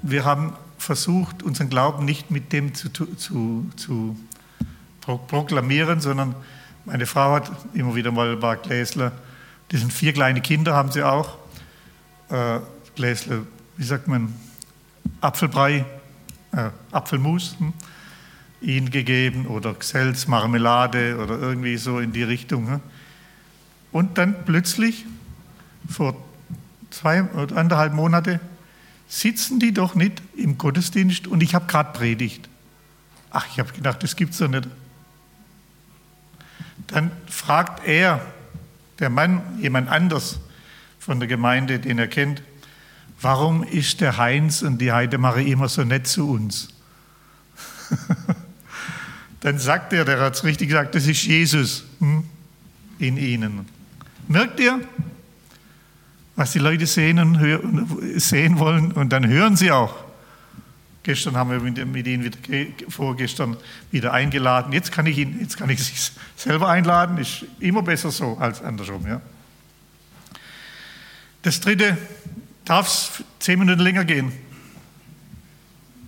[0.04, 4.16] wir haben versucht, unseren Glauben nicht mit dem zu, zu, zu
[5.02, 6.36] proklamieren, sondern
[6.86, 9.13] meine Frau hat immer wieder mal ein paar Gläsler,
[9.72, 11.38] die sind vier kleine Kinder, haben sie auch.
[12.30, 12.60] Äh,
[12.96, 13.39] Gläsler,
[13.78, 14.34] wie sagt man,
[15.22, 15.86] Apfelbrei,
[16.52, 17.74] äh, Apfelmus, hm,
[18.62, 22.68] ihnen gegeben oder Gselz, Marmelade oder irgendwie so in die Richtung.
[22.68, 22.80] Hm.
[23.94, 25.06] Und dann plötzlich,
[25.89, 26.16] vor
[26.89, 28.39] zwei oder anderthalb Monate,
[29.13, 32.49] sitzen die doch nicht im Gottesdienst und ich habe gerade predigt.
[33.30, 34.67] Ach, ich habe gedacht, das gibt es doch nicht.
[36.88, 38.26] Dann fragt er,
[38.97, 40.39] der Mann, jemand anders
[40.97, 42.41] von der Gemeinde, den er kennt,
[43.21, 46.69] warum ist der Heinz und die Heidemarie immer so nett zu uns?
[49.41, 52.23] Dann sagt er, der hat es richtig gesagt, das ist Jesus hm,
[52.97, 53.67] in ihnen.
[54.28, 54.80] Merkt ihr,
[56.36, 59.93] was die Leute sehen, und hören, sehen wollen und dann hören sie auch.
[61.04, 62.38] Gestern haben wir mit ihnen wieder,
[62.88, 63.58] vorgestern
[63.91, 64.72] wieder eingeladen.
[64.72, 67.17] Jetzt kann ich ihn, jetzt kann ich sich selber einladen.
[67.17, 69.06] Ist immer besser so als andersrum.
[69.06, 69.22] Ja.
[71.41, 71.98] Das dritte,
[72.63, 74.32] darf es zehn Minuten länger gehen?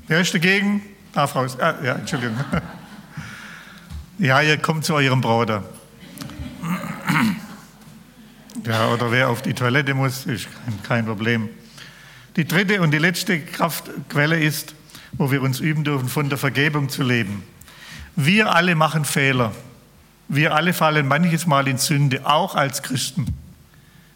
[0.07, 0.81] Wer ist dagegen?
[1.11, 1.59] Darf raus.
[1.59, 2.37] Ah, ja, Entschuldigung.
[4.17, 5.61] Ja, ihr kommt zu eurem Bruder.
[8.65, 10.47] Ja, oder wer auf die Toilette muss, ist
[10.83, 11.49] kein, Problem.
[12.35, 14.73] Die dritte und die letzte Kraftquelle ist,
[15.13, 17.43] wo wir uns üben dürfen, von der Vergebung zu leben.
[18.15, 19.53] Wir alle machen Fehler.
[20.27, 23.27] Wir alle fallen manches Mal in Sünde, auch als Christen.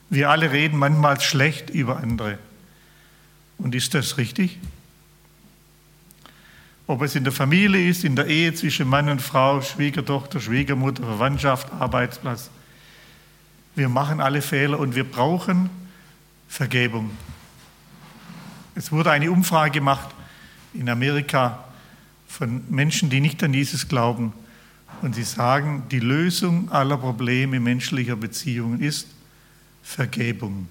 [0.09, 2.39] Wir alle reden manchmal schlecht über andere.
[3.59, 4.57] Und ist das richtig?
[6.88, 11.03] Ob es in der Familie ist, in der Ehe zwischen Mann und Frau, Schwiegertochter, Schwiegermutter,
[11.03, 12.49] Verwandtschaft, Arbeitsplatz.
[13.80, 15.70] Wir machen alle Fehler und wir brauchen
[16.50, 17.12] Vergebung.
[18.76, 20.10] Es wurde eine Umfrage gemacht
[20.74, 21.63] in Amerika
[22.28, 24.34] von Menschen, die nicht an Jesus glauben.
[25.02, 29.08] Und sie sagen, die Lösung aller Probleme menschlicher Beziehungen ist
[29.82, 30.68] Vergebung.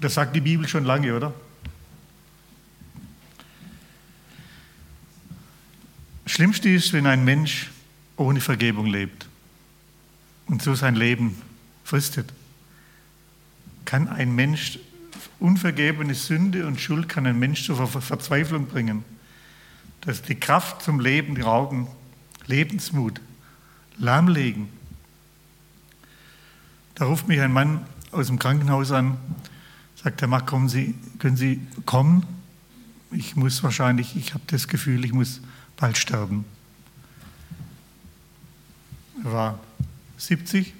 [0.00, 1.34] Das sagt die Bibel schon lange, oder?
[6.26, 7.72] Schlimmste ist, wenn ein Mensch
[8.16, 9.26] ohne Vergebung lebt
[10.46, 11.49] und so sein Leben
[11.90, 12.32] fristet.
[13.84, 14.78] Kann ein Mensch,
[15.40, 19.04] unvergebene Sünde und Schuld kann ein Mensch zur Verzweiflung bringen.
[20.02, 21.88] Das die Kraft zum Leben rauben,
[22.46, 23.20] Lebensmut,
[23.98, 24.68] lahmlegen.
[26.94, 29.18] Da ruft mich ein Mann aus dem Krankenhaus an,
[30.00, 32.24] sagt, Herr Mack, kommen Sie, können Sie kommen?
[33.10, 35.40] Ich muss wahrscheinlich, ich habe das Gefühl, ich muss
[35.76, 36.44] bald sterben.
[39.24, 39.60] Er war
[40.18, 40.74] 70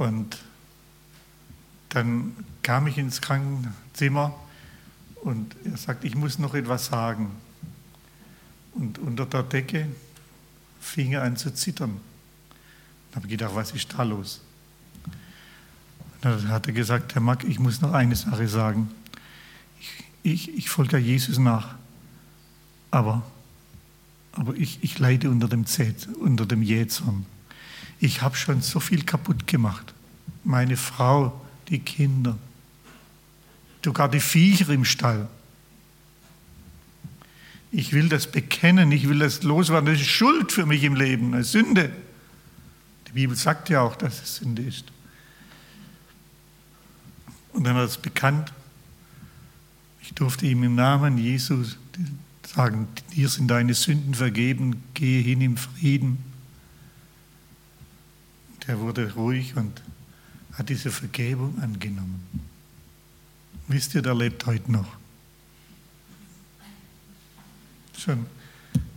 [0.00, 0.38] und
[1.90, 4.34] dann kam ich ins Krankenzimmer
[5.16, 7.32] und er sagt, ich muss noch etwas sagen.
[8.72, 9.86] Und unter der Decke
[10.80, 12.00] fing er an zu zittern.
[13.10, 14.40] Da habe ich gedacht, was ist da los?
[15.04, 18.90] Und dann hat er gesagt, Herr Mack, ich muss noch eine Sache sagen.
[19.78, 21.74] Ich, ich, ich folge Jesus nach.
[22.90, 23.22] Aber,
[24.32, 27.26] aber ich, ich leide unter dem, Zät, unter dem Jähzorn.
[28.00, 29.92] Ich habe schon so viel kaputt gemacht.
[30.42, 32.38] Meine Frau, die Kinder,
[33.84, 35.28] sogar die Viecher im Stall.
[37.70, 39.92] Ich will das bekennen, ich will das loswerden.
[39.92, 41.92] Das ist Schuld für mich im Leben, eine Sünde.
[43.06, 44.86] Die Bibel sagt ja auch, dass es Sünde ist.
[47.52, 48.52] Und dann hat er es bekannt.
[50.02, 51.76] Ich durfte ihm im Namen Jesus
[52.46, 56.29] sagen, dir sind deine Sünden vergeben, gehe hin im Frieden.
[58.66, 59.82] Der wurde ruhig und
[60.52, 62.22] hat diese Vergebung angenommen.
[63.68, 64.88] Wisst ihr, der lebt heute noch.
[67.96, 68.26] Schon,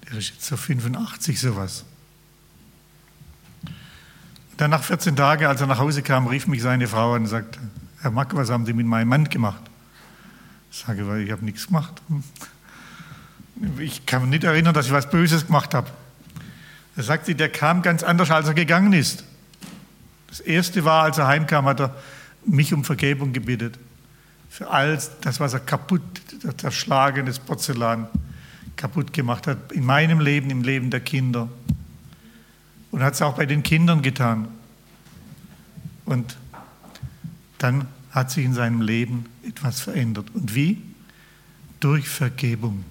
[0.05, 1.85] der ist jetzt so 85, sowas.
[4.57, 7.27] Dann nach 14 Tagen, als er nach Hause kam, rief mich seine Frau an und
[7.27, 7.59] sagte,
[8.01, 9.61] Herr Mack, was haben Sie mit meinem Mann gemacht?
[10.71, 12.01] Ich sage, weil ich habe nichts gemacht.
[13.77, 15.89] Ich kann mich nicht erinnern, dass ich was Böses gemacht habe.
[16.95, 19.23] Er sagt sie, der kam ganz anders, als er gegangen ist.
[20.33, 21.95] Das erste war, als er heimkam, hat er
[22.43, 23.73] mich um Vergebung gebeten.
[24.49, 26.01] Für all das, was er kaputt,
[26.41, 28.07] das zerschlagenes Porzellan
[28.75, 29.71] kaputt gemacht hat.
[29.71, 31.49] In meinem Leben, im Leben der Kinder.
[32.89, 34.47] Und hat es auch bei den Kindern getan.
[36.05, 36.35] Und
[37.59, 40.31] dann hat sich in seinem Leben etwas verändert.
[40.33, 40.81] Und wie?
[41.79, 42.83] Durch Vergebung.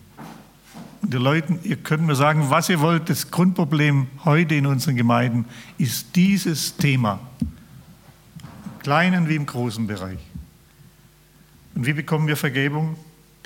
[1.02, 4.94] Und die Leute, ihr könnt mir sagen, was ihr wollt, das Grundproblem heute in unseren
[4.94, 5.44] Gemeinden
[5.76, 7.18] ist dieses Thema.
[7.40, 10.20] Im kleinen wie im großen Bereich.
[11.74, 12.96] Und wie bekommen wir Vergebung?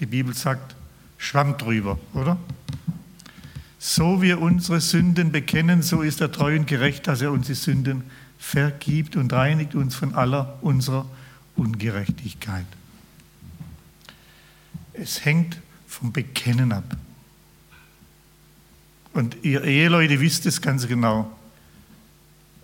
[0.01, 0.77] Die Bibel sagt,
[1.16, 2.37] Schwamm drüber, oder?
[3.79, 7.55] So wir unsere Sünden bekennen, so ist er treu und gerecht, dass er uns die
[7.55, 8.05] Sünden
[8.38, 11.07] vergibt und reinigt uns von aller unserer
[11.57, 12.66] Ungerechtigkeit.
[14.92, 16.85] Es hängt vom Bekennen ab.
[19.16, 21.35] Und ihr Eheleute wisst es ganz genau.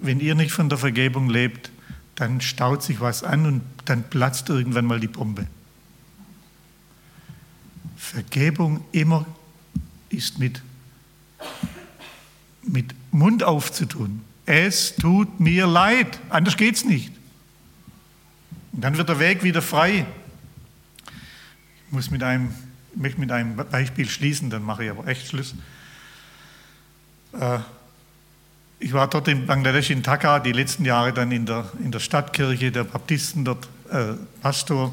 [0.00, 1.70] Wenn ihr nicht von der Vergebung lebt,
[2.14, 5.46] dann staut sich was an und dann platzt irgendwann mal die Bombe.
[7.96, 9.24] Vergebung immer
[10.10, 10.60] ist mit,
[12.64, 14.20] mit Mund aufzutun.
[14.44, 17.12] Es tut mir leid, anders geht es nicht.
[18.72, 20.04] Und dann wird der Weg wieder frei.
[21.06, 22.50] Ich muss mit einem,
[22.94, 25.54] ich möchte mit einem Beispiel schließen, dann mache ich aber echt Schluss.
[27.32, 27.58] Äh,
[28.78, 32.00] ich war dort in Bangladesch, in Dhaka, die letzten Jahre dann in der, in der
[32.00, 34.92] Stadtkirche der Baptisten, dort äh, Pastor,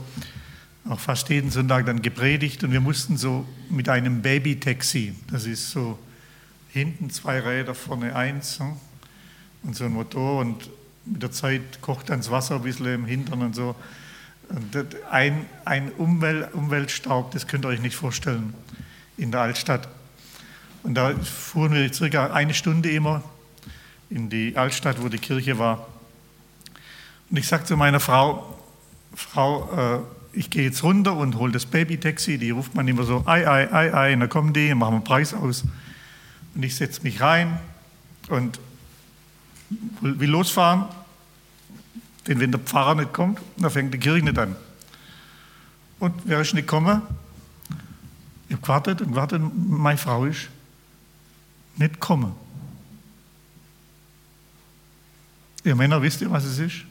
[0.87, 5.71] auch fast jeden Sonntag dann gepredigt und wir mussten so mit einem Baby-Taxi, das ist
[5.71, 5.97] so
[6.69, 8.73] hinten zwei Räder, vorne eins hm,
[9.63, 10.69] und so ein Motor und
[11.05, 13.75] mit der Zeit kocht dann das Wasser ein bisschen im Hintern und so.
[14.49, 14.75] Und
[15.09, 18.53] ein, ein Umwelt, Umweltstaub, das könnt ihr euch nicht vorstellen
[19.17, 19.87] in der Altstadt.
[20.83, 23.21] Und da fuhren wir circa eine Stunde immer
[24.09, 25.87] in die Altstadt, wo die Kirche war.
[27.29, 28.57] Und ich sagte zu meiner Frau,
[29.13, 30.03] Frau,
[30.33, 32.37] äh, ich gehe jetzt runter und hole das Baby-Taxi.
[32.37, 34.95] Die ruft man immer so, ei, ei, ei, ei, und dann kommen die, und machen
[34.95, 35.63] einen Preis aus.
[36.55, 37.59] Und ich setze mich rein
[38.29, 38.59] und
[40.01, 40.85] will losfahren.
[42.27, 44.55] Denn wenn der Pfarrer nicht kommt, dann fängt die Kirche nicht an.
[45.99, 47.01] Und wer ist nicht gekommen?
[48.47, 50.49] Ich habe gewartet und gewartet, meine Frau ist
[51.79, 52.35] nicht gekommen.
[55.63, 56.85] Ihr Männer, wisst ihr, was es ist?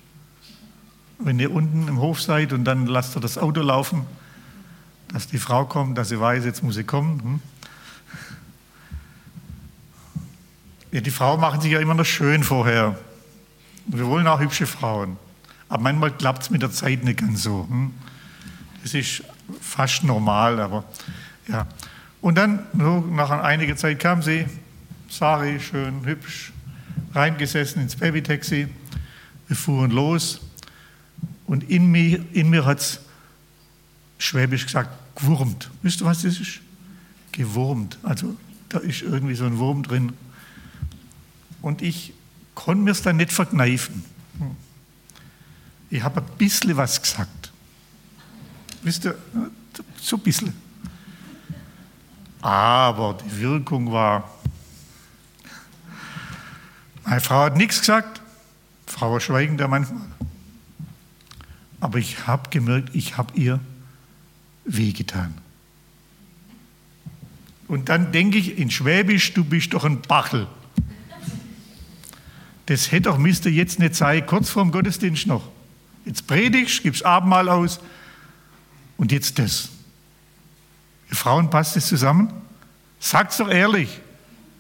[1.19, 4.07] Wenn ihr unten im Hof seid und dann lasst ihr das Auto laufen,
[5.13, 7.23] dass die Frau kommt, dass sie weiß, jetzt muss sie kommen.
[7.23, 7.41] Hm?
[10.93, 12.99] Ja, die Frauen machen sich ja immer noch schön vorher.
[13.87, 15.17] Wir wollen auch hübsche Frauen.
[15.69, 17.67] Aber manchmal klappt es mit der Zeit nicht ganz so.
[17.69, 17.93] Hm?
[18.83, 19.23] Das ist
[19.61, 20.85] fast normal, aber
[21.47, 21.67] ja.
[22.21, 24.47] Und dann, nach einiger Zeit kam sie,
[25.09, 26.53] Sari, schön, hübsch,
[27.15, 28.69] reingesessen ins Babytaxi.
[29.47, 30.41] Wir fuhren los
[31.47, 33.01] und in mir, in mir hat es
[34.19, 35.71] schwäbisch gesagt, gewurmt.
[35.83, 36.61] Wisst ihr, was das ist?
[37.33, 37.99] Gewurmt.
[38.03, 38.37] Also
[38.69, 40.13] da ist irgendwie so ein Wurm drin.
[41.63, 42.13] Und ich
[42.55, 44.05] konnte mir es dann nicht verkneifen.
[45.89, 47.51] Ich habe ein bisschen was gesagt.
[48.83, 49.17] Wisst ihr,
[50.01, 50.53] so ein bisschen.
[52.43, 54.38] Aber die Wirkung war,
[57.09, 58.21] meine Frau hat nichts gesagt,
[58.87, 60.03] Frau war schweigend manchmal.
[61.81, 63.61] Aber ich habe gemerkt, ich habe ihr
[64.65, 65.35] wehgetan.
[67.67, 70.49] Und dann denke ich in Schwäbisch, du bist doch ein Bachel.
[72.67, 75.49] Das hätte doch müsste jetzt nicht sein, kurz vorm Gottesdienst noch.
[76.05, 77.81] Jetzt predigst, gibst Abendmahl aus
[78.99, 79.71] und jetzt das.
[81.09, 82.31] Ihr Frauen, passt es zusammen?
[83.01, 84.01] Sag's doch ehrlich.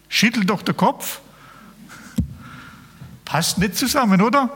[0.09, 1.20] Schüttelt doch der Kopf.
[3.29, 4.49] Passt nicht zusammen, oder?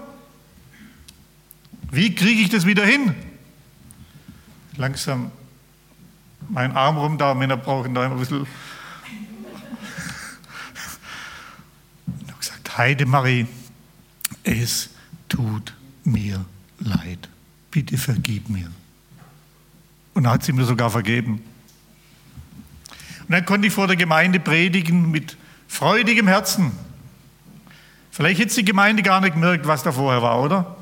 [1.90, 3.14] Wie kriege ich das wieder hin?
[4.78, 5.30] Langsam
[6.48, 8.46] mein Arm rum da, Männer brauchen da immer ein bisschen.
[12.06, 13.46] Ich habe gesagt, Heidemarie,
[14.42, 14.88] es
[15.28, 16.42] tut mir
[16.78, 17.28] leid.
[17.70, 18.70] Bitte vergib mir.
[20.14, 21.42] Und dann hat sie mir sogar vergeben.
[23.20, 25.36] Und dann konnte ich vor der Gemeinde predigen mit
[25.68, 26.72] freudigem Herzen.
[28.12, 30.76] Vielleicht hätte die Gemeinde gar nicht gemerkt, was da vorher war, oder?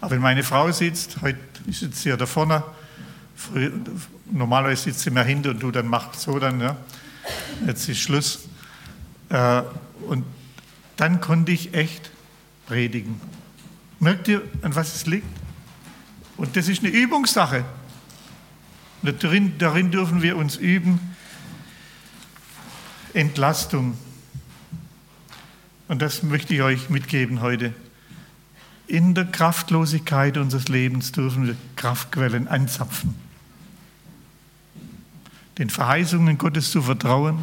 [0.00, 1.38] Aber wenn meine Frau sitzt, heute
[1.70, 2.64] sitzt sie ja da vorne,
[4.32, 6.76] normalerweise sitzt sie mehr hinten und du dann machst so dann, ja.
[7.66, 8.48] Jetzt ist Schluss.
[9.28, 9.62] Äh,
[10.08, 10.24] und
[10.96, 12.10] dann konnte ich echt
[12.66, 13.20] predigen.
[14.00, 15.26] Merkt ihr, an was es liegt?
[16.38, 17.62] Und das ist eine Übungssache.
[19.02, 21.14] Darin, darin dürfen wir uns üben.
[23.12, 23.98] Entlastung.
[25.88, 27.72] Und das möchte ich euch mitgeben heute.
[28.86, 33.14] In der Kraftlosigkeit unseres Lebens dürfen wir Kraftquellen anzapfen.
[35.58, 37.42] Den Verheißungen Gottes zu vertrauen,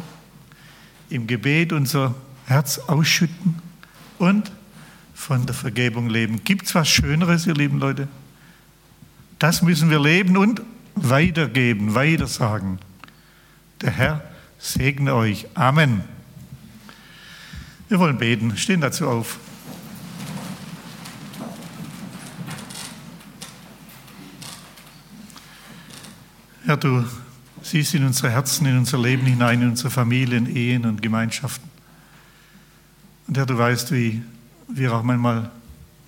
[1.10, 2.14] im Gebet unser
[2.46, 3.60] Herz ausschütten
[4.18, 4.50] und
[5.14, 6.42] von der Vergebung leben.
[6.44, 8.08] Gibt es was Schöneres, ihr lieben Leute?
[9.38, 10.62] Das müssen wir leben und
[10.94, 12.78] weitergeben, weitersagen.
[13.82, 14.22] Der Herr
[14.58, 15.46] segne euch.
[15.54, 16.15] Amen.
[17.88, 18.56] Wir wollen beten.
[18.56, 19.38] Stehen dazu auf.
[26.64, 27.04] Herr, du
[27.62, 31.70] siehst in unsere Herzen, in unser Leben hinein, in unsere Familien, Ehen und Gemeinschaften.
[33.28, 34.20] Und Herr, du weißt, wie
[34.66, 35.50] wir auch manchmal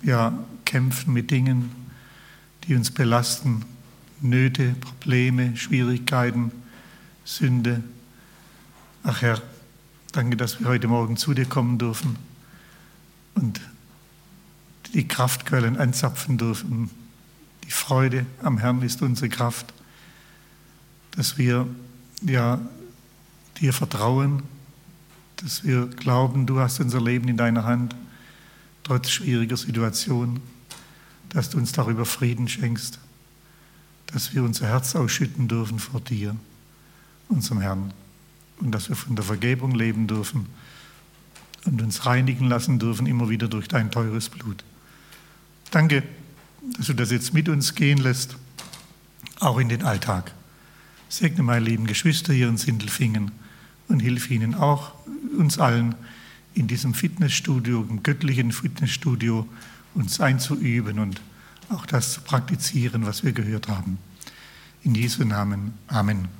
[0.03, 1.71] ja, kämpfen mit Dingen,
[2.65, 3.63] die uns belasten,
[4.19, 6.51] Nöte, Probleme, Schwierigkeiten,
[7.23, 7.81] Sünde.
[9.03, 9.41] Ach Herr,
[10.11, 12.17] danke, dass wir heute Morgen zu dir kommen dürfen
[13.35, 13.61] und
[14.93, 16.89] die Kraftquellen anzapfen dürfen.
[17.65, 19.73] Die Freude am Herrn ist unsere Kraft,
[21.11, 21.67] dass wir
[22.21, 22.59] ja
[23.59, 24.43] dir vertrauen,
[25.37, 27.95] dass wir glauben, du hast unser Leben in deiner Hand,
[28.83, 30.41] trotz schwieriger Situationen,
[31.29, 32.99] dass du uns darüber Frieden schenkst
[34.13, 36.35] dass wir unser Herz ausschütten dürfen vor dir,
[37.27, 37.93] unserem Herrn,
[38.59, 40.47] und dass wir von der Vergebung leben dürfen
[41.65, 44.63] und uns reinigen lassen dürfen, immer wieder durch dein teures Blut.
[45.71, 46.03] Danke,
[46.77, 48.37] dass du das jetzt mit uns gehen lässt,
[49.39, 50.33] auch in den Alltag.
[51.09, 53.31] Segne meine lieben Geschwister hier in Sindelfingen
[53.87, 54.93] und hilf ihnen auch,
[55.37, 55.95] uns allen
[56.53, 59.47] in diesem Fitnessstudio, im göttlichen Fitnessstudio,
[59.95, 61.21] uns einzuüben und
[61.69, 63.97] auch das zu praktizieren, was wir gehört haben.
[64.83, 65.73] In Jesu Namen.
[65.87, 66.38] Amen.